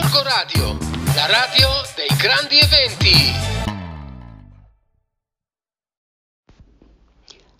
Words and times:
Gorgo 0.00 0.22
Radio, 0.22 0.78
la 1.16 1.26
radio 1.26 1.68
dei 1.96 2.16
grandi 2.16 2.56
eventi. 2.60 3.10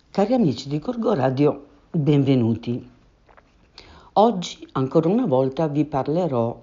Cari 0.09 0.33
amici 0.33 0.69
di 0.69 0.79
Gorgo 0.79 1.13
Radio, 1.13 1.65
benvenuti. 1.91 2.89
Oggi 4.13 4.65
ancora 4.71 5.09
una 5.09 5.25
volta 5.25 5.67
vi 5.67 5.83
parlerò 5.83 6.57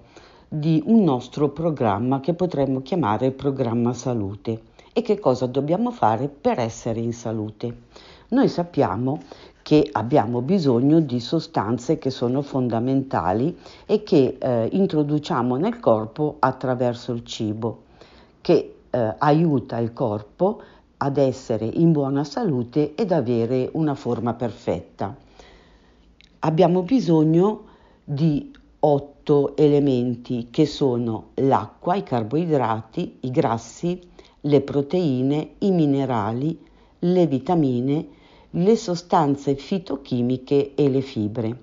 di 0.49 0.83
un 0.87 1.05
nostro 1.05 1.51
programma 1.51 2.21
che 2.21 2.33
potremmo 2.33 2.81
chiamare 2.81 3.33
programma 3.33 3.93
salute 3.93 4.63
e 4.95 5.03
che 5.03 5.19
cosa 5.19 5.45
dobbiamo 5.45 5.91
fare 5.91 6.29
per 6.29 6.59
essere 6.59 7.01
in 7.01 7.13
salute. 7.13 7.83
Noi 8.29 8.49
sappiamo 8.49 9.21
che 9.67 9.89
abbiamo 9.91 10.43
bisogno 10.43 11.01
di 11.01 11.19
sostanze 11.19 11.99
che 11.99 12.11
sono 12.11 12.41
fondamentali 12.41 13.59
e 13.85 14.05
che 14.05 14.37
eh, 14.39 14.69
introduciamo 14.71 15.57
nel 15.57 15.81
corpo 15.81 16.37
attraverso 16.39 17.11
il 17.11 17.25
cibo, 17.25 17.83
che 18.43 18.77
eh, 18.89 19.15
aiuta 19.19 19.79
il 19.79 19.93
corpo 19.93 20.63
ad 20.99 21.17
essere 21.17 21.65
in 21.65 21.91
buona 21.91 22.23
salute 22.23 22.95
ed 22.95 23.11
avere 23.11 23.69
una 23.73 23.97
forma 23.97 24.35
perfetta. 24.35 25.17
Abbiamo 26.39 26.83
bisogno 26.83 27.65
di 28.05 28.53
otto 28.79 29.57
elementi 29.57 30.47
che 30.49 30.65
sono 30.67 31.31
l'acqua, 31.35 31.97
i 31.97 32.05
carboidrati, 32.05 33.17
i 33.23 33.33
grassi, 33.33 33.99
le 34.43 34.61
proteine, 34.61 35.55
i 35.59 35.73
minerali, 35.73 36.57
le 37.01 37.27
vitamine, 37.27 38.15
le 38.59 38.75
sostanze 38.75 39.55
fitochimiche 39.55 40.73
e 40.75 40.89
le 40.89 41.03
fibre. 41.03 41.59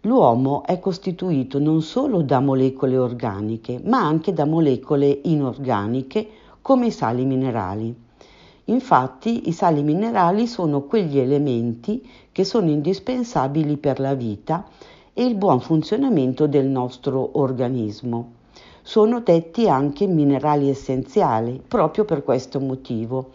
L'uomo 0.00 0.64
è 0.64 0.80
costituito 0.80 1.60
non 1.60 1.82
solo 1.82 2.22
da 2.22 2.40
molecole 2.40 2.98
organiche, 2.98 3.80
ma 3.84 4.04
anche 4.04 4.32
da 4.32 4.44
molecole 4.44 5.20
inorganiche 5.22 6.28
come 6.62 6.86
i 6.86 6.90
sali 6.90 7.24
minerali. 7.24 7.94
Infatti 8.64 9.48
i 9.48 9.52
sali 9.52 9.84
minerali 9.84 10.48
sono 10.48 10.82
quegli 10.82 11.18
elementi 11.18 12.04
che 12.32 12.42
sono 12.42 12.70
indispensabili 12.70 13.76
per 13.76 14.00
la 14.00 14.14
vita 14.14 14.66
e 15.12 15.24
il 15.24 15.36
buon 15.36 15.60
funzionamento 15.60 16.48
del 16.48 16.66
nostro 16.66 17.38
organismo. 17.38 18.32
Sono 18.82 19.20
detti 19.20 19.68
anche 19.68 20.08
minerali 20.08 20.68
essenziali 20.68 21.62
proprio 21.66 22.04
per 22.04 22.24
questo 22.24 22.58
motivo 22.58 23.30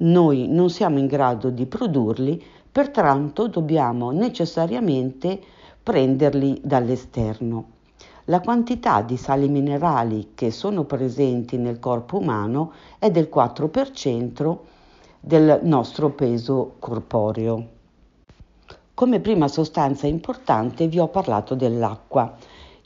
noi 0.00 0.48
non 0.48 0.70
siamo 0.70 0.98
in 0.98 1.06
grado 1.06 1.50
di 1.50 1.66
produrli, 1.66 2.42
pertanto 2.70 3.48
dobbiamo 3.48 4.10
necessariamente 4.10 5.40
prenderli 5.82 6.60
dall'esterno. 6.62 7.64
La 8.24 8.40
quantità 8.40 9.02
di 9.02 9.16
sali 9.16 9.48
minerali 9.48 10.32
che 10.34 10.50
sono 10.50 10.84
presenti 10.84 11.56
nel 11.56 11.80
corpo 11.80 12.18
umano 12.18 12.72
è 12.98 13.10
del 13.10 13.28
4% 13.32 14.58
del 15.18 15.60
nostro 15.62 16.10
peso 16.10 16.76
corporeo. 16.78 17.66
Come 18.94 19.20
prima 19.20 19.48
sostanza 19.48 20.06
importante 20.06 20.86
vi 20.86 20.98
ho 20.98 21.08
parlato 21.08 21.54
dell'acqua. 21.54 22.36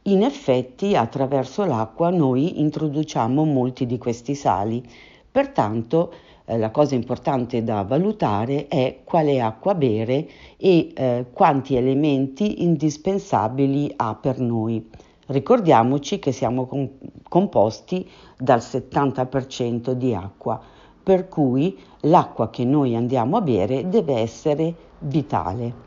In 0.04 0.22
effetti 0.22 0.96
attraverso 0.96 1.64
l'acqua 1.64 2.10
noi 2.10 2.60
introduciamo 2.60 3.44
molti 3.44 3.86
di 3.86 3.98
questi 3.98 4.34
sali, 4.34 4.82
pertanto 5.30 6.12
eh, 6.46 6.58
la 6.58 6.70
cosa 6.70 6.94
importante 6.94 7.64
da 7.64 7.82
valutare 7.82 8.68
è 8.68 9.00
quale 9.04 9.40
acqua 9.40 9.74
bere 9.74 10.28
e 10.58 10.92
eh, 10.94 11.26
quanti 11.32 11.74
elementi 11.74 12.62
indispensabili 12.62 13.92
ha 13.96 14.14
per 14.14 14.38
noi. 14.40 14.86
Ricordiamoci 15.26 16.18
che 16.18 16.32
siamo 16.32 16.66
com- 16.66 16.90
composti 17.28 18.08
dal 18.36 18.58
70% 18.58 19.92
di 19.92 20.14
acqua, 20.14 20.60
per 21.02 21.28
cui 21.28 21.78
l'acqua 22.00 22.50
che 22.50 22.64
noi 22.64 22.94
andiamo 22.94 23.38
a 23.38 23.40
bere 23.40 23.88
deve 23.88 24.16
essere 24.16 24.74
vitale. 24.98 25.82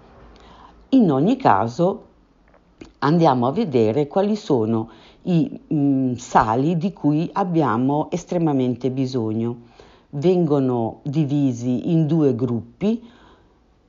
In 0.90 1.12
ogni 1.12 1.38
caso 1.38 2.06
andiamo 3.00 3.46
a 3.46 3.52
vedere 3.52 4.08
quali 4.08 4.36
sono 4.36 4.90
i 5.24 5.60
mh, 5.68 5.76
mm, 5.76 6.14
sali 6.14 6.78
di 6.78 6.94
cui 6.94 7.30
abbiamo 7.34 8.10
estremamente 8.10 8.90
bisogno 8.90 9.76
vengono 10.18 11.00
divisi 11.04 11.92
in 11.92 12.08
due 12.08 12.36
gruppi. 12.36 13.02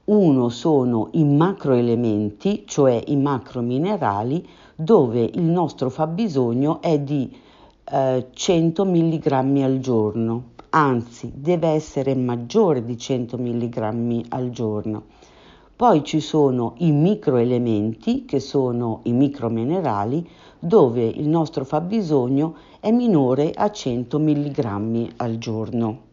Uno 0.04 0.48
sono 0.48 1.08
i 1.12 1.24
macroelementi, 1.24 2.64
cioè 2.66 3.02
i 3.06 3.16
macrominerali, 3.16 4.46
dove 4.74 5.22
il 5.22 5.42
nostro 5.42 5.90
fabbisogno 5.90 6.80
è 6.80 6.98
di 6.98 7.34
eh, 7.90 8.26
100 8.32 8.84
mg 8.84 9.26
al 9.62 9.78
giorno, 9.80 10.42
anzi 10.70 11.32
deve 11.34 11.68
essere 11.68 12.14
maggiore 12.14 12.84
di 12.84 12.96
100 12.96 13.36
mg 13.36 14.24
al 14.28 14.50
giorno. 14.50 15.02
Poi 15.76 16.02
ci 16.02 16.20
sono 16.20 16.74
i 16.78 16.90
microelementi, 16.90 18.24
che 18.24 18.40
sono 18.40 19.00
i 19.04 19.12
microminerali, 19.12 20.28
dove 20.58 21.04
il 21.06 21.28
nostro 21.28 21.64
fabbisogno 21.64 22.54
è 22.80 22.90
minore 22.90 23.52
a 23.54 23.70
100 23.70 24.18
mg 24.18 25.12
al 25.16 25.38
giorno. 25.38 26.06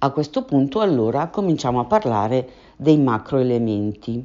A 0.00 0.12
questo 0.12 0.44
punto 0.44 0.78
allora 0.78 1.26
cominciamo 1.26 1.80
a 1.80 1.84
parlare 1.84 2.48
dei 2.76 2.98
macroelementi. 2.98 4.24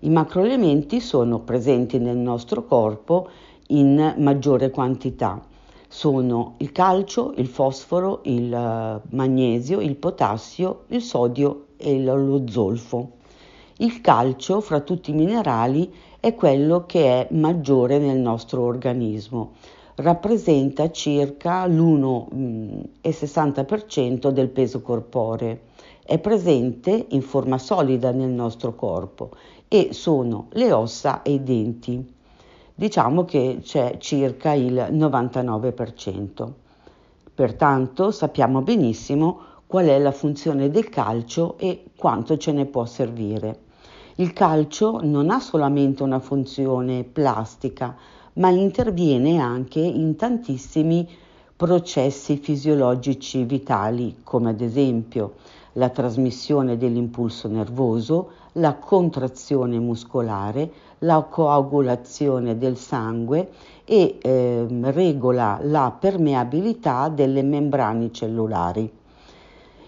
I 0.00 0.10
macroelementi 0.10 1.00
sono 1.00 1.38
presenti 1.38 1.98
nel 1.98 2.18
nostro 2.18 2.66
corpo 2.66 3.26
in 3.68 4.14
maggiore 4.18 4.68
quantità. 4.68 5.40
Sono 5.88 6.56
il 6.58 6.70
calcio, 6.70 7.32
il 7.38 7.46
fosforo, 7.46 8.20
il 8.24 8.52
eh, 8.52 9.08
magnesio, 9.14 9.80
il 9.80 9.96
potassio, 9.96 10.82
il 10.88 11.00
sodio 11.00 11.68
e 11.78 11.98
lo 11.98 12.42
zolfo. 12.46 13.12
Il 13.78 14.02
calcio, 14.02 14.60
fra 14.60 14.80
tutti 14.80 15.12
i 15.12 15.14
minerali, 15.14 15.90
è 16.20 16.34
quello 16.34 16.84
che 16.84 17.22
è 17.22 17.28
maggiore 17.32 17.96
nel 17.96 18.18
nostro 18.18 18.64
organismo 18.64 19.52
rappresenta 19.96 20.90
circa 20.90 21.66
l'1,60% 21.66 24.30
del 24.30 24.48
peso 24.48 24.80
corporeo. 24.82 25.58
È 26.04 26.18
presente 26.18 27.06
in 27.10 27.22
forma 27.22 27.58
solida 27.58 28.10
nel 28.12 28.30
nostro 28.30 28.74
corpo 28.74 29.30
e 29.68 29.92
sono 29.92 30.46
le 30.50 30.72
ossa 30.72 31.22
e 31.22 31.32
i 31.32 31.42
denti. 31.42 32.14
Diciamo 32.74 33.24
che 33.24 33.60
c'è 33.62 33.96
circa 33.98 34.52
il 34.52 34.74
99%. 34.74 36.48
Pertanto 37.34 38.10
sappiamo 38.10 38.62
benissimo 38.62 39.40
qual 39.66 39.86
è 39.86 39.98
la 39.98 40.12
funzione 40.12 40.70
del 40.70 40.88
calcio 40.88 41.58
e 41.58 41.84
quanto 41.96 42.36
ce 42.36 42.52
ne 42.52 42.66
può 42.66 42.84
servire. 42.84 43.64
Il 44.16 44.32
calcio 44.32 45.00
non 45.02 45.30
ha 45.30 45.40
solamente 45.40 46.02
una 46.02 46.20
funzione 46.20 47.04
plastica, 47.04 47.96
ma 48.36 48.50
interviene 48.50 49.38
anche 49.38 49.80
in 49.80 50.16
tantissimi 50.16 51.08
processi 51.56 52.36
fisiologici 52.36 53.44
vitali, 53.44 54.16
come 54.22 54.50
ad 54.50 54.60
esempio 54.60 55.34
la 55.72 55.88
trasmissione 55.88 56.76
dell'impulso 56.76 57.48
nervoso, 57.48 58.30
la 58.52 58.74
contrazione 58.74 59.78
muscolare, 59.78 60.70
la 61.00 61.22
coagulazione 61.22 62.56
del 62.56 62.76
sangue 62.76 63.50
e 63.84 64.18
eh, 64.20 64.66
regola 64.80 65.58
la 65.62 65.94
permeabilità 65.98 67.08
delle 67.08 67.42
membrane 67.42 68.10
cellulari. 68.12 68.90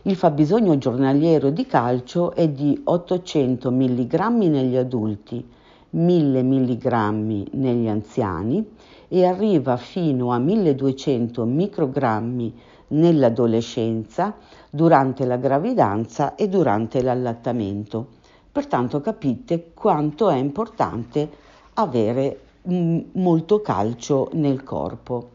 Il 0.03 0.17
fabbisogno 0.17 0.79
giornaliero 0.79 1.51
di 1.51 1.67
calcio 1.67 2.33
è 2.35 2.49
di 2.49 2.81
800 2.85 3.71
mg 3.71 4.15
negli 4.45 4.77
adulti, 4.77 5.45
1000 5.91 6.43
mg 6.43 7.49
negli 7.53 7.89
anziani 7.89 8.65
e 9.09 9.25
arriva 9.25 9.77
fino 9.77 10.33
a 10.33 10.39
1200 10.39 11.45
microgrammi 11.45 12.55
nell'adolescenza, 12.89 14.35
durante 14.71 15.25
la 15.25 15.37
gravidanza 15.37 16.35
e 16.35 16.49
durante 16.49 17.03
l'allattamento. 17.03 18.17
Pertanto 18.53 19.01
capite 19.01 19.71
quanto 19.75 20.29
è 20.29 20.37
importante 20.37 21.29
avere 21.75 22.41
mm, 22.69 22.99
molto 23.13 23.61
calcio 23.61 24.31
nel 24.33 24.63
corpo. 24.63 25.31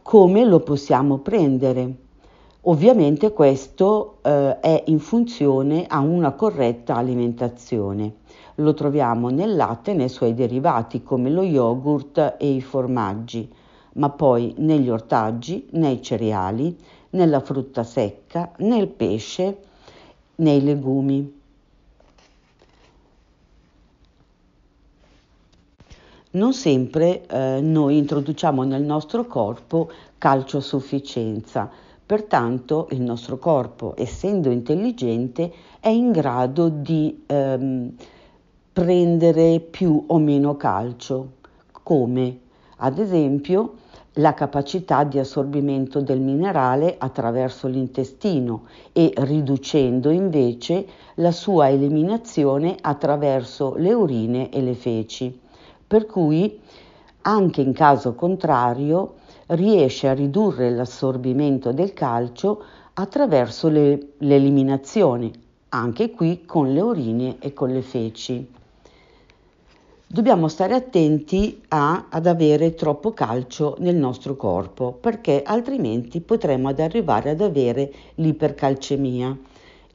Come 0.00 0.44
lo 0.44 0.60
possiamo 0.60 1.18
prendere? 1.18 2.03
Ovviamente 2.66 3.30
questo 3.32 4.20
eh, 4.22 4.58
è 4.60 4.84
in 4.86 4.98
funzione 4.98 5.84
a 5.86 5.98
una 5.98 6.32
corretta 6.32 6.96
alimentazione. 6.96 8.14
Lo 8.56 8.72
troviamo 8.72 9.28
nel 9.28 9.54
latte 9.54 9.90
e 9.90 9.94
nei 9.94 10.08
suoi 10.08 10.32
derivati 10.32 11.02
come 11.02 11.28
lo 11.28 11.42
yogurt 11.42 12.36
e 12.38 12.50
i 12.50 12.62
formaggi, 12.62 13.52
ma 13.94 14.08
poi 14.08 14.54
negli 14.58 14.88
ortaggi, 14.88 15.66
nei 15.72 16.00
cereali, 16.00 16.74
nella 17.10 17.40
frutta 17.40 17.82
secca, 17.82 18.52
nel 18.58 18.88
pesce, 18.88 19.58
nei 20.36 20.62
legumi. 20.62 21.42
non 26.34 26.52
sempre 26.52 27.24
eh, 27.28 27.60
noi 27.60 27.96
introduciamo 27.96 28.64
nel 28.64 28.82
nostro 28.82 29.24
corpo 29.24 29.88
calcio 30.18 30.56
a 30.56 30.60
sufficienza, 30.60 31.70
pertanto 32.06 32.88
il 32.90 33.00
nostro 33.00 33.38
corpo, 33.38 33.94
essendo 33.96 34.50
intelligente, 34.50 35.52
è 35.80 35.88
in 35.88 36.12
grado 36.12 36.68
di 36.68 37.24
ehm, 37.26 37.92
prendere 38.72 39.60
più 39.60 40.04
o 40.06 40.18
meno 40.18 40.56
calcio, 40.56 41.32
come? 41.82 42.40
Ad 42.78 42.98
esempio 42.98 43.74
la 44.18 44.34
capacità 44.34 45.02
di 45.04 45.18
assorbimento 45.18 46.00
del 46.00 46.20
minerale 46.20 46.94
attraverso 46.98 47.66
l'intestino 47.66 48.64
e 48.92 49.12
riducendo 49.16 50.10
invece 50.10 50.86
la 51.14 51.32
sua 51.32 51.68
eliminazione 51.68 52.76
attraverso 52.80 53.74
le 53.76 53.92
urine 53.92 54.50
e 54.50 54.60
le 54.60 54.74
feci. 54.74 55.36
Per 55.86 56.06
cui 56.06 56.60
anche 57.22 57.60
in 57.60 57.72
caso 57.72 58.14
contrario 58.14 59.14
riesce 59.48 60.08
a 60.08 60.14
ridurre 60.14 60.70
l'assorbimento 60.70 61.72
del 61.72 61.92
calcio 61.92 62.62
attraverso 62.94 63.68
le, 63.68 64.12
l'eliminazione, 64.18 65.30
anche 65.70 66.10
qui 66.10 66.44
con 66.46 66.72
le 66.72 66.80
urine 66.80 67.36
e 67.40 67.52
con 67.52 67.70
le 67.70 67.82
feci. 67.82 68.52
Dobbiamo 70.06 70.48
stare 70.48 70.74
attenti 70.74 71.62
a, 71.68 72.06
ad 72.08 72.26
avere 72.26 72.74
troppo 72.74 73.12
calcio 73.12 73.74
nel 73.80 73.96
nostro 73.96 74.36
corpo 74.36 74.92
perché 74.92 75.42
altrimenti 75.44 76.20
potremmo 76.20 76.68
ad 76.68 76.78
arrivare 76.78 77.30
ad 77.30 77.40
avere 77.40 77.92
l'ipercalcemia. 78.14 79.36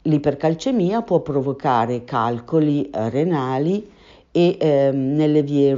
L'ipercalcemia 0.01 1.01
può 1.03 1.21
provocare 1.21 2.03
calcoli 2.03 2.89
renali, 2.91 3.97
e 4.31 4.57
ehm, 4.59 5.15
nelle 5.15 5.41
vie 5.41 5.77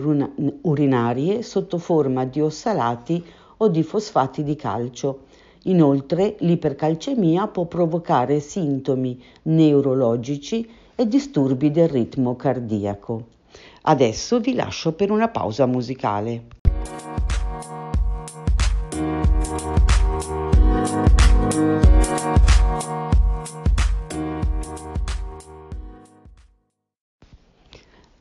urinarie 0.62 1.41
sotto 1.41 1.77
forma 1.77 2.25
di 2.25 2.41
ossalati 2.41 3.24
o 3.62 3.68
di 3.68 3.84
fosfati 3.84 4.44
di 4.44 4.56
calcio. 4.56 5.25
Inoltre 5.63 6.36
l'ipercalcemia 6.40 7.48
può 7.48 7.66
provocare 7.66 8.40
sintomi 8.40 9.22
neurologici 9.44 10.68
e 10.96 11.08
disturbi 11.08 11.69
del 11.69 11.88
ritmo 11.88 12.36
cardiaco. 12.36 13.28
Adesso 13.84 14.40
vi 14.40 14.54
lascio 14.56 14.94
per 14.94 15.12
una 15.12 15.28
pausa 15.28 15.68
musicale. 15.68 16.60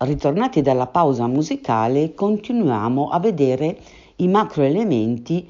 Ritornati 0.03 0.63
dalla 0.63 0.87
pausa 0.87 1.27
musicale, 1.27 2.15
continuiamo 2.15 3.11
a 3.11 3.19
vedere 3.19 3.79
i 4.21 4.29
macroelementi 4.29 5.49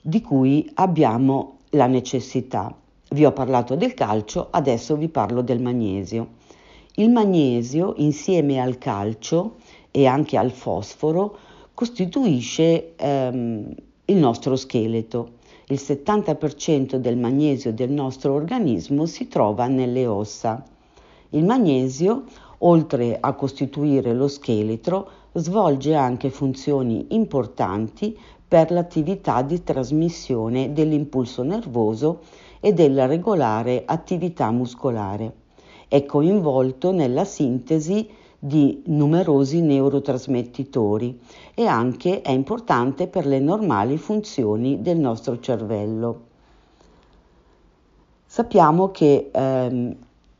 di 0.00 0.20
cui 0.20 0.68
abbiamo 0.74 1.58
la 1.70 1.86
necessità. 1.86 2.74
Vi 3.10 3.24
ho 3.24 3.32
parlato 3.32 3.74
del 3.74 3.94
calcio, 3.94 4.48
adesso 4.50 4.96
vi 4.96 5.08
parlo 5.08 5.42
del 5.42 5.60
magnesio. 5.60 6.40
Il 6.96 7.10
magnesio, 7.10 7.94
insieme 7.96 8.60
al 8.60 8.78
calcio 8.78 9.56
e 9.90 10.06
anche 10.06 10.36
al 10.36 10.50
fosforo, 10.50 11.36
costituisce 11.74 12.94
ehm, 12.96 13.74
il 14.06 14.16
nostro 14.16 14.56
scheletro. 14.56 15.40
Il 15.68 15.80
70% 15.80 16.96
del 16.96 17.16
magnesio 17.16 17.72
del 17.72 17.90
nostro 17.90 18.34
organismo 18.34 19.06
si 19.06 19.28
trova 19.28 19.66
nelle 19.66 20.06
ossa. 20.06 20.62
Il 21.30 21.44
magnesio 21.44 22.24
oltre 22.58 23.18
a 23.18 23.32
costituire 23.32 24.12
lo 24.12 24.28
scheletro, 24.28 25.10
svolge 25.34 25.94
anche 25.94 26.30
funzioni 26.30 27.06
importanti 27.10 28.18
per 28.46 28.70
l'attività 28.70 29.42
di 29.42 29.62
trasmissione 29.62 30.72
dell'impulso 30.72 31.42
nervoso 31.42 32.20
e 32.60 32.72
della 32.72 33.06
regolare 33.06 33.82
attività 33.86 34.50
muscolare. 34.50 35.32
È 35.88 36.04
coinvolto 36.04 36.92
nella 36.92 37.24
sintesi 37.24 38.08
di 38.38 38.82
numerosi 38.86 39.60
neurotrasmettitori 39.60 41.18
e 41.54 41.64
anche 41.64 42.22
è 42.22 42.30
importante 42.30 43.06
per 43.06 43.24
le 43.24 43.38
normali 43.38 43.96
funzioni 43.96 44.82
del 44.82 44.98
nostro 44.98 45.38
cervello. 45.38 46.20
Sappiamo 48.26 48.90
che 48.90 49.30
ehm, 49.32 49.96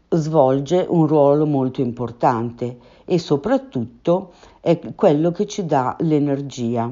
svolge 0.09 0.85
un 0.89 1.06
ruolo 1.06 1.47
molto 1.47 1.81
importante 1.81 2.79
e 3.05 3.19
soprattutto 3.19 4.33
è 4.64 4.79
quello 4.94 5.32
che 5.32 5.47
ci 5.47 5.67
dà 5.67 5.97
l'energia. 6.03 6.88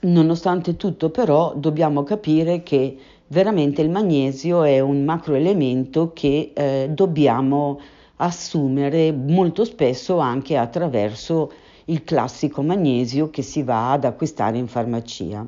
Nonostante 0.00 0.76
tutto 0.76 1.10
però 1.10 1.52
dobbiamo 1.54 2.02
capire 2.02 2.62
che 2.62 2.96
veramente 3.26 3.82
il 3.82 3.90
magnesio 3.90 4.62
è 4.62 4.80
un 4.80 5.04
macroelemento 5.04 6.12
che 6.14 6.52
eh, 6.54 6.88
dobbiamo 6.90 7.78
assumere 8.16 9.12
molto 9.12 9.66
spesso 9.66 10.16
anche 10.16 10.56
attraverso 10.56 11.52
il 11.86 12.04
classico 12.04 12.62
magnesio 12.62 13.28
che 13.28 13.42
si 13.42 13.62
va 13.62 13.92
ad 13.92 14.06
acquistare 14.06 14.56
in 14.56 14.66
farmacia. 14.66 15.46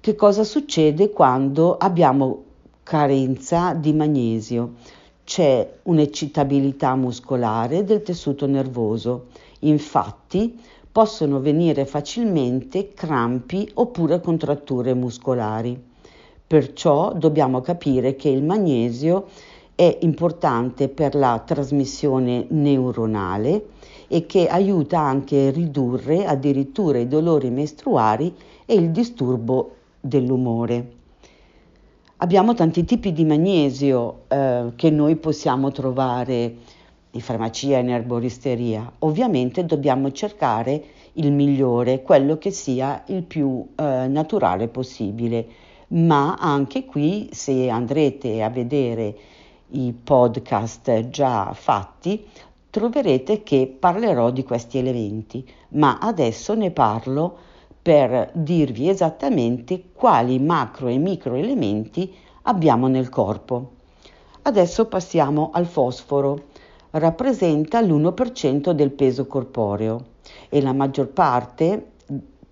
Che 0.00 0.14
cosa 0.14 0.44
succede 0.44 1.10
quando 1.10 1.76
abbiamo 1.76 2.44
carenza 2.86 3.74
di 3.74 3.92
magnesio. 3.92 4.74
C'è 5.24 5.78
un'eccitabilità 5.82 6.94
muscolare 6.94 7.82
del 7.82 8.02
tessuto 8.02 8.46
nervoso. 8.46 9.26
Infatti 9.60 10.56
possono 10.92 11.40
venire 11.40 11.84
facilmente 11.84 12.92
crampi 12.94 13.68
oppure 13.74 14.20
contratture 14.20 14.94
muscolari. 14.94 15.76
Perciò 16.46 17.12
dobbiamo 17.12 17.60
capire 17.60 18.14
che 18.14 18.28
il 18.28 18.44
magnesio 18.44 19.26
è 19.74 19.98
importante 20.02 20.88
per 20.88 21.16
la 21.16 21.42
trasmissione 21.44 22.46
neuronale 22.50 23.66
e 24.06 24.26
che 24.26 24.46
aiuta 24.46 25.00
anche 25.00 25.48
a 25.48 25.50
ridurre 25.50 26.24
addirittura 26.24 26.98
i 26.98 27.08
dolori 27.08 27.50
mestruari 27.50 28.32
e 28.64 28.74
il 28.74 28.92
disturbo 28.92 29.72
dell'umore. 29.98 30.95
Abbiamo 32.18 32.54
tanti 32.54 32.86
tipi 32.86 33.12
di 33.12 33.26
magnesio 33.26 34.22
eh, 34.28 34.72
che 34.74 34.88
noi 34.88 35.16
possiamo 35.16 35.70
trovare 35.70 36.54
in 37.10 37.20
farmacia, 37.20 37.76
in 37.76 37.90
erboristeria. 37.90 38.90
Ovviamente 39.00 39.66
dobbiamo 39.66 40.10
cercare 40.12 40.82
il 41.14 41.30
migliore, 41.30 42.02
quello 42.02 42.38
che 42.38 42.50
sia 42.50 43.02
il 43.08 43.22
più 43.22 43.66
eh, 43.76 44.06
naturale 44.08 44.68
possibile, 44.68 45.46
ma 45.88 46.36
anche 46.36 46.86
qui 46.86 47.28
se 47.32 47.68
andrete 47.68 48.42
a 48.42 48.48
vedere 48.48 49.14
i 49.72 49.92
podcast 49.92 51.10
già 51.10 51.52
fatti 51.52 52.24
troverete 52.70 53.42
che 53.42 53.76
parlerò 53.78 54.30
di 54.30 54.42
questi 54.42 54.78
elementi, 54.78 55.46
ma 55.70 55.98
adesso 55.98 56.54
ne 56.54 56.70
parlo 56.70 57.36
per 57.86 58.30
dirvi 58.32 58.88
esattamente 58.88 59.90
quali 59.92 60.40
macro 60.40 60.88
e 60.88 60.98
micro 60.98 61.36
elementi 61.36 62.12
abbiamo 62.42 62.88
nel 62.88 63.08
corpo. 63.08 63.74
Adesso 64.42 64.86
passiamo 64.86 65.50
al 65.52 65.66
fosforo. 65.66 66.46
Rappresenta 66.90 67.80
l'1% 67.80 68.72
del 68.72 68.90
peso 68.90 69.28
corporeo 69.28 70.04
e 70.48 70.60
la 70.60 70.72
maggior 70.72 71.10
parte, 71.10 71.92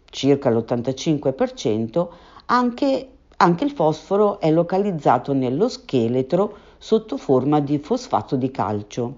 circa 0.05 0.51
l'85%, 0.51 2.09
anche, 2.47 3.09
anche 3.37 3.65
il 3.65 3.73
fosforo 3.73 4.39
è 4.39 4.53
localizzato 4.53 5.33
nello 5.33 5.69
scheletro 5.69 6.57
sotto 6.79 7.17
forma 7.17 7.59
di 7.59 7.79
fosfato 7.79 8.37
di 8.37 8.53
calcio. 8.53 9.15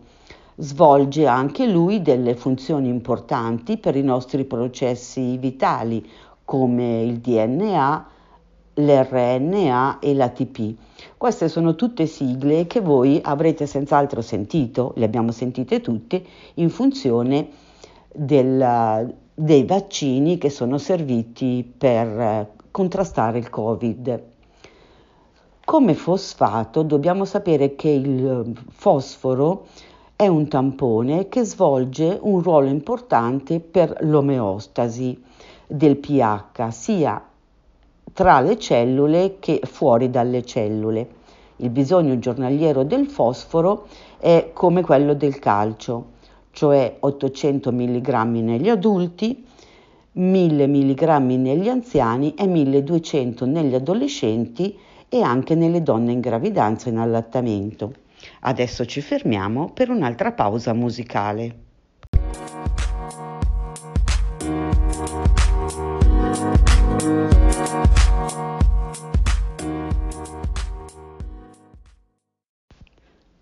Svolge 0.58 1.26
anche 1.26 1.66
lui 1.66 2.00
delle 2.00 2.34
funzioni 2.34 2.88
importanti 2.88 3.76
per 3.76 3.94
i 3.94 4.02
nostri 4.02 4.44
processi 4.44 5.36
vitali 5.36 6.08
come 6.44 7.02
il 7.02 7.18
DNA, 7.18 8.06
l'RNA 8.74 9.98
e 9.98 10.14
l'ATP. 10.14 10.74
Queste 11.18 11.48
sono 11.48 11.74
tutte 11.74 12.06
sigle 12.06 12.66
che 12.66 12.80
voi 12.80 13.20
avrete 13.22 13.66
senz'altro 13.66 14.22
sentito, 14.22 14.92
le 14.96 15.04
abbiamo 15.04 15.30
sentite 15.30 15.80
tutte, 15.80 16.24
in 16.54 16.70
funzione 16.70 17.48
del, 18.14 19.14
dei 19.34 19.64
vaccini 19.64 20.38
che 20.38 20.48
sono 20.48 20.78
serviti 20.78 21.70
per 21.76 22.52
contrastare 22.70 23.38
il 23.38 23.50
Covid. 23.50 24.22
Come 25.64 25.94
fosfato 25.94 26.82
dobbiamo 26.82 27.24
sapere 27.24 27.74
che 27.74 27.88
il 27.88 28.52
fosforo 28.70 29.66
è 30.16 30.26
un 30.28 30.48
tampone 30.48 31.28
che 31.28 31.44
svolge 31.44 32.18
un 32.22 32.40
ruolo 32.40 32.68
importante 32.68 33.60
per 33.60 33.98
l'omeostasi 34.00 35.22
del 35.66 35.98
pH, 35.98 36.68
sia 36.70 37.22
tra 38.14 38.40
le 38.40 38.58
cellule 38.58 39.36
che 39.38 39.60
fuori 39.64 40.08
dalle 40.08 40.42
cellule. 40.42 41.06
Il 41.56 41.68
bisogno 41.68 42.18
giornaliero 42.18 42.82
del 42.82 43.08
fosforo 43.08 43.88
è 44.16 44.52
come 44.54 44.80
quello 44.80 45.12
del 45.12 45.38
calcio, 45.38 46.12
cioè 46.50 46.96
800 46.98 47.70
mg 47.70 48.08
negli 48.40 48.70
adulti, 48.70 49.44
1000 50.12 50.66
mg 50.66 51.02
negli 51.36 51.68
anziani 51.68 52.32
e 52.32 52.46
1200 52.46 53.44
negli 53.44 53.74
adolescenti 53.74 54.78
e 55.10 55.20
anche 55.20 55.54
nelle 55.54 55.82
donne 55.82 56.12
in 56.12 56.20
gravidanza 56.20 56.88
e 56.88 56.92
in 56.92 56.98
allattamento. 57.00 58.04
Adesso 58.40 58.84
ci 58.86 59.00
fermiamo 59.00 59.70
per 59.72 59.90
un'altra 59.90 60.32
pausa 60.32 60.72
musicale. 60.72 61.64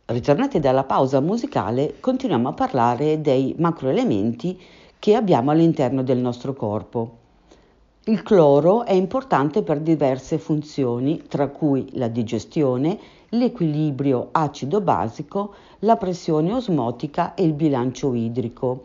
Ritornati 0.07 0.61
dalla 0.61 0.85
pausa 0.85 1.21
musicale, 1.21 1.97
continuiamo 1.99 2.49
a 2.49 2.53
parlare 2.53 3.21
dei 3.21 3.55
macroelementi 3.59 4.61
che 4.99 5.15
abbiamo 5.15 5.51
all'interno 5.51 6.03
del 6.03 6.19
nostro 6.19 6.53
corpo. 6.53 7.24
Il 8.07 8.23
cloro 8.23 8.85
è 8.85 8.93
importante 8.93 9.63
per 9.63 9.81
diverse 9.81 10.37
funzioni, 10.37 11.23
tra 11.27 11.49
cui 11.49 11.89
la 11.93 12.09
digestione, 12.09 12.99
l'equilibrio 13.31 14.29
acido-basico, 14.31 15.55
la 15.79 15.97
pressione 15.97 16.53
osmotica 16.53 17.33
e 17.33 17.45
il 17.45 17.55
bilancio 17.55 18.13
idrico. 18.13 18.83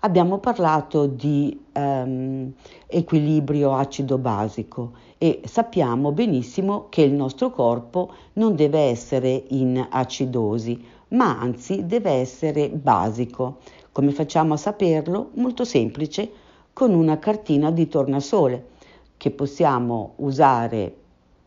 Abbiamo 0.00 0.38
parlato 0.38 1.04
di 1.04 1.64
ehm, 1.70 2.50
equilibrio 2.86 3.74
acido-basico 3.74 4.92
e 5.18 5.42
sappiamo 5.44 6.12
benissimo 6.12 6.86
che 6.88 7.02
il 7.02 7.12
nostro 7.12 7.50
corpo 7.50 8.10
non 8.34 8.56
deve 8.56 8.80
essere 8.80 9.44
in 9.48 9.86
acidosi, 9.86 10.82
ma 11.08 11.38
anzi 11.38 11.84
deve 11.84 12.12
essere 12.12 12.70
basico. 12.70 13.58
Come 13.92 14.12
facciamo 14.12 14.54
a 14.54 14.56
saperlo? 14.56 15.28
Molto 15.34 15.66
semplice, 15.66 16.30
con 16.72 16.94
una 16.94 17.18
cartina 17.18 17.70
di 17.70 17.88
tornasole 17.88 18.68
che 19.16 19.30
possiamo 19.30 20.14
usare 20.16 20.96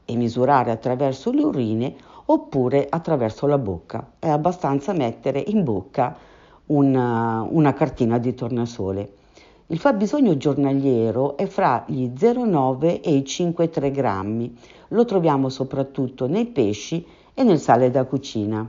e 0.06 0.16
misurare 0.16 0.72
attraverso 0.72 1.32
le 1.32 1.44
urine 1.44 1.96
oppure 2.26 2.88
attraverso 2.90 3.48
la 3.48 3.58
bocca. 3.58 4.14
È 4.20 4.30
abbastanza 4.30 4.94
mettere 4.94 5.44
in 5.48 5.64
bocca 5.64 6.16
una, 6.68 7.46
una 7.50 7.74
cartina 7.74 8.18
di 8.18 8.34
tornasole. 8.34 9.14
Il 9.68 9.80
fabbisogno 9.80 10.38
giornaliero 10.38 11.38
è 11.38 11.48
fra 11.48 11.84
gli 11.88 12.06
0,9 12.16 13.02
e 13.02 13.16
i 13.16 13.22
5,3 13.22 13.92
grammi. 13.92 14.58
Lo 14.90 15.06
troviamo 15.06 15.50
soprattutto 15.50 16.28
nei 16.28 16.46
pesci 16.46 17.06
e 17.34 17.44
nel 17.44 17.60
sale 17.60 17.90
da 17.90 18.06
cucina. 18.06 18.68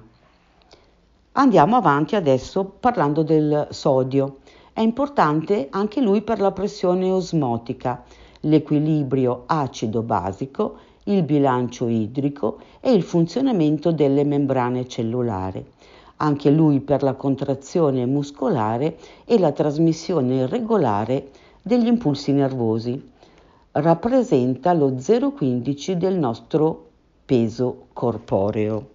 Andiamo 1.32 1.76
avanti 1.76 2.16
adesso 2.16 2.64
parlando 2.64 3.22
del 3.22 3.68
sodio. 3.70 4.38
È 4.76 4.82
importante 4.82 5.68
anche 5.70 6.02
lui 6.02 6.20
per 6.20 6.38
la 6.38 6.52
pressione 6.52 7.10
osmotica, 7.10 8.04
l'equilibrio 8.40 9.44
acido-basico, 9.46 10.76
il 11.04 11.22
bilancio 11.22 11.88
idrico 11.88 12.58
e 12.80 12.92
il 12.92 13.02
funzionamento 13.02 13.90
delle 13.90 14.22
membrane 14.22 14.86
cellulari. 14.86 15.64
Anche 16.16 16.50
lui 16.50 16.80
per 16.80 17.02
la 17.02 17.14
contrazione 17.14 18.04
muscolare 18.04 18.98
e 19.24 19.38
la 19.38 19.50
trasmissione 19.52 20.46
regolare 20.46 21.30
degli 21.62 21.86
impulsi 21.86 22.32
nervosi. 22.32 23.12
Rappresenta 23.72 24.74
lo 24.74 24.90
0,15 24.90 25.92
del 25.92 26.18
nostro 26.18 26.88
peso 27.24 27.86
corporeo. 27.94 28.88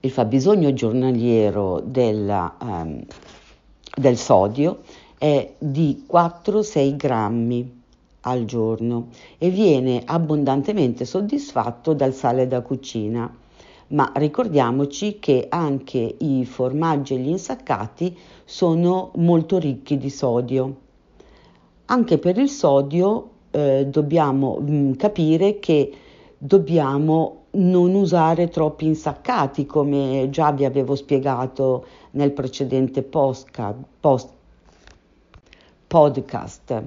Il 0.00 0.10
fabbisogno 0.10 0.72
giornaliero 0.72 1.82
della, 1.84 2.56
um, 2.62 3.04
del 3.94 4.16
sodio 4.16 4.80
è 5.18 5.54
di 5.58 6.06
4-6 6.10 6.96
grammi 6.96 7.78
al 8.22 8.44
giorno 8.44 9.08
e 9.38 9.50
viene 9.50 10.02
abbondantemente 10.04 11.04
soddisfatto 11.04 11.92
dal 11.94 12.12
sale 12.12 12.46
da 12.46 12.60
cucina. 12.60 13.32
Ma 13.88 14.12
ricordiamoci 14.14 15.18
che 15.18 15.46
anche 15.48 16.16
i 16.18 16.44
formaggi 16.44 17.14
e 17.14 17.18
gli 17.18 17.28
insaccati 17.28 18.16
sono 18.44 19.10
molto 19.16 19.58
ricchi 19.58 19.98
di 19.98 20.10
sodio. 20.10 20.76
Anche 21.86 22.18
per 22.18 22.38
il 22.38 22.48
sodio 22.48 23.30
eh, 23.50 23.86
dobbiamo 23.86 24.58
mh, 24.60 24.72
mm, 24.72 24.92
capire 24.92 25.58
che 25.58 25.92
dobbiamo 26.38 27.39
non 27.52 27.94
usare 27.94 28.48
troppi 28.48 28.86
insaccati, 28.86 29.66
come 29.66 30.28
già 30.30 30.52
vi 30.52 30.64
avevo 30.64 30.94
spiegato 30.94 31.84
nel 32.12 32.32
precedente 32.32 33.02
postca, 33.02 33.74
post, 34.00 34.30
podcast. 35.86 36.82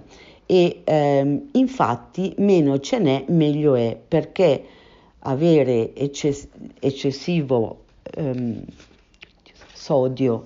E 0.46 0.82
ehm, 0.84 1.50
infatti 1.53 2.34
meno 2.38 2.79
ce 2.79 3.00
n'è, 3.00 3.25
meglio 3.27 3.75
è, 3.75 4.00
perché 4.08 4.63
avere 5.20 5.96
eccess- 5.96 6.48
eccessivo 6.79 7.84
ehm, 8.15 8.63
sodio 9.74 10.46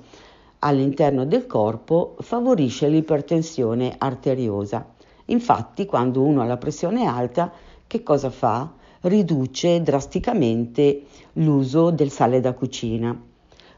all'interno 0.60 1.26
del 1.26 1.46
corpo 1.46 2.16
favorisce 2.20 2.88
l'ipertensione 2.88 3.96
arteriosa. 3.98 4.86
Infatti, 5.26 5.86
quando 5.86 6.22
uno 6.22 6.42
ha 6.42 6.46
la 6.46 6.58
pressione 6.58 7.06
alta, 7.06 7.52
che 7.86 8.02
cosa 8.04 8.30
fa? 8.30 8.72
Riduce 9.02 9.82
drasticamente 9.82 11.04
l'uso 11.34 11.92
del 11.92 12.10
sale 12.10 12.40
da 12.40 12.54
cucina. 12.54 13.20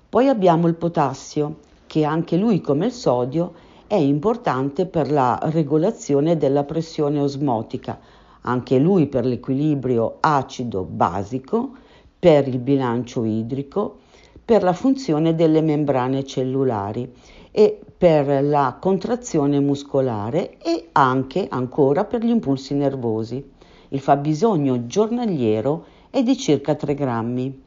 Poi 0.10 0.28
abbiamo 0.28 0.68
il 0.68 0.76
potassio, 0.76 1.58
che 1.86 2.04
anche 2.04 2.38
lui 2.38 2.62
come 2.62 2.88
il 2.88 2.92
sodio 2.92 3.54
è 3.88 3.96
importante 3.96 4.86
per 4.86 5.12
la 5.12 5.40
regolazione 5.42 6.38
della 6.38 6.64
pressione 6.64 7.20
osmotica, 7.20 8.00
anche 8.42 8.78
lui 8.78 9.08
per 9.08 9.26
l'equilibrio 9.26 10.18
acido-basico, 10.20 11.72
per 12.18 12.48
il 12.48 12.60
bilancio 12.60 13.24
idrico, 13.24 14.00
per 14.44 14.64
la 14.64 14.74
funzione 14.74 15.36
delle 15.36 15.62
membrane 15.62 16.24
cellulari 16.24 17.12
e 17.52 17.80
per 17.98 18.44
la 18.44 18.78
contrazione 18.80 19.60
muscolare 19.60 20.58
e 20.60 20.90
anche 20.92 21.48
ancora 21.50 22.06
per 22.06 22.24
gli 22.24 22.30
impulsi 22.30 22.74
nervosi. 22.74 23.44
Il 23.90 24.00
fabbisogno 24.00 24.86
giornaliero 24.86 25.86
è 26.10 26.22
di 26.24 26.38
circa 26.38 26.76
3 26.76 26.94
grammi. 26.94 27.64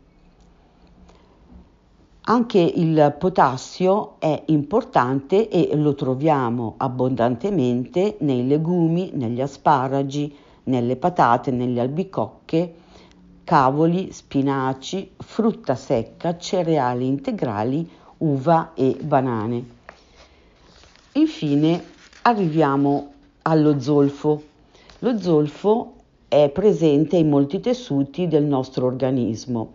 Anche 2.25 2.59
il 2.61 3.17
potassio 3.19 4.15
è 4.21 4.45
importante 4.47 5.49
e 5.49 5.75
lo 5.75 5.95
troviamo 5.95 6.75
abbondantemente 6.77 8.17
nei 8.21 8.47
legumi, 8.47 9.11
negli 9.13 9.41
asparagi, 9.41 10.33
nelle 10.65 10.95
patate, 10.95 11.51
nelle 11.51 11.81
albicocche, 11.81 12.75
cavoli, 13.43 14.13
spinaci, 14.13 15.11
frutta 15.17 15.75
secca, 15.75 16.37
cereali 16.39 17.07
integrali, 17.07 17.91
uva 18.19 18.73
e 18.75 18.97
banane. 19.03 19.65
Infine 21.15 21.85
arriviamo 22.23 23.13
allo 23.43 23.81
zolfo. 23.81 24.43
Lo 25.01 25.19
zolfo 25.19 25.95
è 26.33 26.49
presente 26.49 27.17
in 27.17 27.29
molti 27.29 27.61
tessuti 27.61 28.27
del 28.27 28.45
nostro 28.45 28.87
organismo 28.87 29.73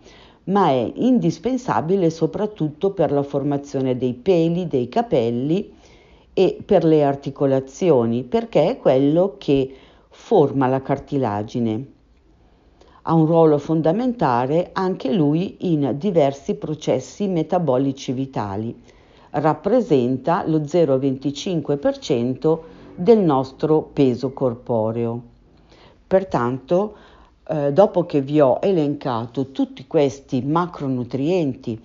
ma 0.48 0.70
è 0.70 0.92
indispensabile 0.96 2.10
soprattutto 2.10 2.90
per 2.90 3.12
la 3.12 3.22
formazione 3.22 3.96
dei 3.96 4.14
peli, 4.14 4.66
dei 4.66 4.88
capelli 4.88 5.72
e 6.32 6.58
per 6.64 6.84
le 6.84 7.04
articolazioni, 7.04 8.24
perché 8.24 8.70
è 8.70 8.78
quello 8.78 9.34
che 9.38 9.72
forma 10.08 10.66
la 10.66 10.80
cartilagine. 10.80 11.86
Ha 13.02 13.12
un 13.12 13.26
ruolo 13.26 13.58
fondamentale 13.58 14.70
anche 14.72 15.12
lui 15.12 15.56
in 15.72 15.94
diversi 15.98 16.54
processi 16.54 17.28
metabolici 17.28 18.12
vitali. 18.12 18.74
Rappresenta 19.30 20.44
lo 20.46 20.60
0,25% 20.60 22.58
del 22.94 23.18
nostro 23.18 23.82
peso 23.92 24.32
corporeo. 24.32 25.36
Pertanto, 26.08 26.96
eh, 27.46 27.70
dopo 27.70 28.06
che 28.06 28.22
vi 28.22 28.40
ho 28.40 28.58
elencato 28.62 29.52
tutti 29.52 29.86
questi 29.86 30.40
macronutrienti, 30.40 31.78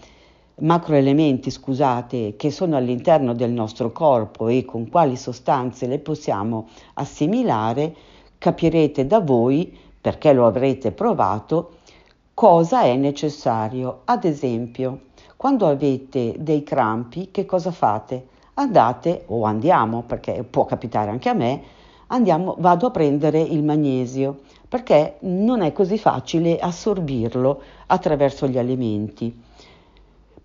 macroelementi, 0.59 1.51
scusate, 1.51 2.37
che 2.37 2.49
sono 2.49 2.77
all'interno 2.77 3.33
del 3.33 3.51
nostro 3.51 3.91
corpo 3.91 4.47
e 4.47 4.63
con 4.63 4.87
quali 4.87 5.17
sostanze 5.17 5.87
le 5.87 5.99
possiamo 5.99 6.69
assimilare, 6.93 7.93
capirete 8.37 9.05
da 9.05 9.19
voi, 9.19 9.77
perché 9.99 10.31
lo 10.31 10.45
avrete 10.45 10.93
provato, 10.93 11.79
cosa 12.33 12.83
è 12.83 12.95
necessario. 12.95 14.03
Ad 14.05 14.23
esempio, 14.23 15.01
quando 15.35 15.67
avete 15.67 16.35
dei 16.39 16.63
crampi, 16.63 17.29
che 17.29 17.45
cosa 17.45 17.71
fate? 17.71 18.27
Andate 18.53 19.23
o 19.27 19.43
andiamo, 19.43 20.03
perché 20.03 20.45
può 20.49 20.63
capitare 20.63 21.09
anche 21.09 21.27
a 21.27 21.33
me, 21.33 21.61
andiamo, 22.13 22.55
vado 22.59 22.87
a 22.87 22.91
prendere 22.91 23.41
il 23.41 23.63
magnesio 23.63 24.41
perché 24.69 25.17
non 25.21 25.61
è 25.61 25.71
così 25.71 25.97
facile 25.97 26.57
assorbirlo 26.57 27.61
attraverso 27.87 28.47
gli 28.47 28.57
alimenti. 28.57 29.41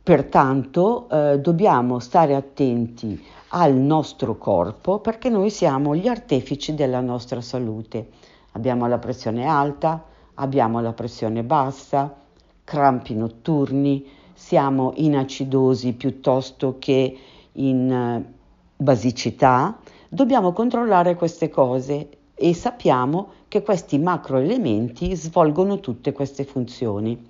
Pertanto 0.03 1.09
eh, 1.09 1.39
dobbiamo 1.39 1.99
stare 1.99 2.35
attenti 2.35 3.23
al 3.49 3.75
nostro 3.75 4.37
corpo 4.37 5.01
perché 5.01 5.29
noi 5.29 5.51
siamo 5.51 5.95
gli 5.95 6.09
artefici 6.09 6.75
della 6.75 7.01
nostra 7.01 7.41
salute. 7.41 8.09
Abbiamo 8.53 8.87
la 8.87 8.99
pressione 8.99 9.47
alta, 9.47 10.03
abbiamo 10.35 10.81
la 10.81 10.93
pressione 10.93 11.43
bassa, 11.43 12.15
crampi 12.65 13.15
notturni, 13.15 14.07
siamo 14.35 14.93
in 14.97 15.17
acidosi 15.17 15.93
piuttosto 15.95 16.77
che 16.79 17.19
in 17.53 17.91
eh, 17.91 18.33
basicità. 18.77 19.79
Dobbiamo 20.11 20.55
controllare 20.55 21.17
queste 21.17 21.51
cose 21.51 22.09
e 22.35 22.55
sappiamo 22.55 23.29
che 23.47 23.61
questi 23.63 23.99
macroelementi 23.99 25.15
svolgono 25.15 25.81
tutte 25.81 26.13
queste 26.13 26.45
funzioni. 26.45 27.29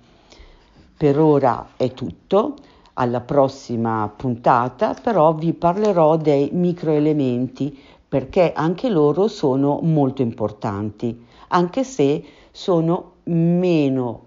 Per 0.95 1.19
ora 1.19 1.71
è 1.75 1.91
tutto, 1.91 2.55
alla 2.93 3.19
prossima 3.19 4.09
puntata 4.15 4.93
però 4.93 5.33
vi 5.33 5.51
parlerò 5.51 6.15
dei 6.15 6.51
microelementi 6.53 7.77
perché 8.07 8.53
anche 8.53 8.87
loro 8.87 9.27
sono 9.27 9.79
molto 9.81 10.21
importanti, 10.21 11.25
anche 11.49 11.83
se 11.83 12.23
sono 12.51 13.15
meno 13.23 14.23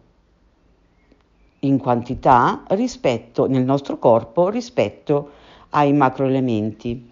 in 1.61 1.79
quantità 1.79 2.65
rispetto 2.69 3.47
nel 3.47 3.65
nostro 3.65 3.99
corpo 3.99 4.51
rispetto 4.51 5.31
ai 5.71 5.95
macroelementi. 5.95 7.12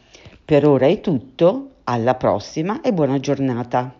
Per 0.50 0.66
ora 0.66 0.88
è 0.88 1.00
tutto, 1.00 1.74
alla 1.84 2.16
prossima 2.16 2.80
e 2.80 2.92
buona 2.92 3.20
giornata. 3.20 3.94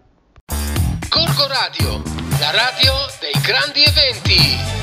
Corco 1.09 1.47
Radio, 1.47 2.03
la 2.41 2.51
radio 2.51 2.93
dei 3.21 3.41
grandi 3.41 3.85
eventi. 3.85 4.80